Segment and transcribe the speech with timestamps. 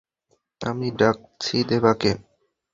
[0.61, 2.11] আমি ডাকছি দেবাকে।